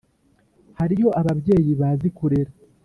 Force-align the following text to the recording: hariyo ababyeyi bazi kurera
hariyo 0.77 1.09
ababyeyi 1.19 1.71
bazi 1.81 2.07
kurera 2.17 2.51